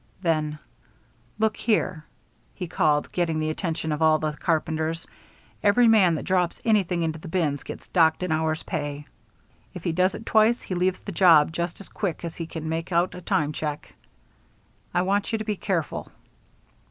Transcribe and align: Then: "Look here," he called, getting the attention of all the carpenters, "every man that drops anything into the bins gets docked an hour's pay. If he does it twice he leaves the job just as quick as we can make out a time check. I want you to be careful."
Then: 0.23 0.57
"Look 1.37 1.55
here," 1.55 2.05
he 2.55 2.65
called, 2.67 3.11
getting 3.11 3.37
the 3.37 3.51
attention 3.51 3.91
of 3.91 4.01
all 4.01 4.17
the 4.17 4.31
carpenters, 4.35 5.05
"every 5.61 5.87
man 5.87 6.15
that 6.15 6.23
drops 6.23 6.59
anything 6.65 7.03
into 7.03 7.19
the 7.19 7.27
bins 7.27 7.61
gets 7.61 7.87
docked 7.89 8.23
an 8.23 8.31
hour's 8.31 8.63
pay. 8.63 9.05
If 9.75 9.83
he 9.83 9.91
does 9.91 10.15
it 10.15 10.25
twice 10.25 10.59
he 10.63 10.73
leaves 10.73 11.01
the 11.01 11.11
job 11.11 11.51
just 11.53 11.79
as 11.81 11.87
quick 11.87 12.25
as 12.25 12.39
we 12.39 12.47
can 12.47 12.67
make 12.67 12.91
out 12.91 13.13
a 13.13 13.21
time 13.21 13.51
check. 13.53 13.93
I 14.91 15.03
want 15.03 15.31
you 15.31 15.37
to 15.37 15.45
be 15.45 15.55
careful." 15.55 16.11